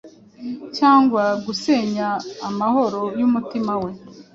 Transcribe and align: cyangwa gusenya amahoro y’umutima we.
cyangwa 0.77 1.23
gusenya 1.45 2.07
amahoro 2.47 3.01
y’umutima 3.19 3.73
we. 3.83 3.91